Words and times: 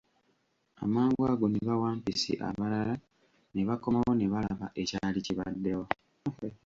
Amangu 0.83 1.21
ago 1.31 1.45
ne 1.49 1.61
bawampisi 1.67 2.31
abalala 2.47 2.95
ne 3.53 3.61
bakomawo 3.67 4.13
ne 4.15 4.27
balaba 4.33 4.67
ekyali 4.81 5.19
kibaddewo. 5.25 5.85